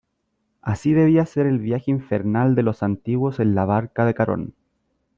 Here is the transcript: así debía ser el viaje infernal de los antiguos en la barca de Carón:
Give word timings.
así 0.63 0.93
debía 0.93 1.27
ser 1.27 1.45
el 1.45 1.59
viaje 1.59 1.91
infernal 1.91 2.55
de 2.55 2.63
los 2.63 2.81
antiguos 2.81 3.39
en 3.39 3.53
la 3.53 3.65
barca 3.65 4.03
de 4.03 4.15
Carón: 4.15 4.55